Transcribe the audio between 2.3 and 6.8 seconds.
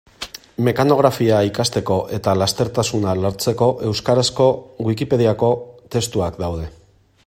lastertasuna lortzeko euskarazko Wikipediako testuak daude.